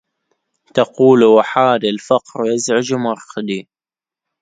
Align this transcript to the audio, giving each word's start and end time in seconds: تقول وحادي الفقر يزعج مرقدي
تقول 0.73 1.23
وحادي 1.23 1.89
الفقر 1.89 2.45
يزعج 2.45 2.93
مرقدي 2.93 3.69